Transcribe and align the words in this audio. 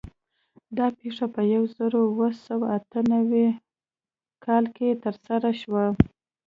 دا 0.77 0.87
پېښه 0.99 1.25
په 1.35 1.41
یو 1.53 1.63
زرو 1.75 1.99
اوه 2.11 2.29
سوه 2.45 2.67
اته 2.77 2.99
نوي 3.13 3.47
م 3.55 3.57
کال 4.45 4.65
کې 4.75 4.99
ترسره 5.03 5.51
شوه. 5.61 5.85